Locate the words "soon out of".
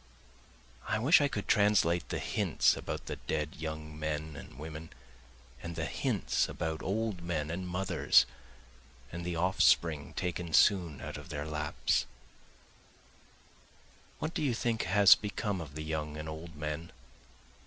10.53-11.29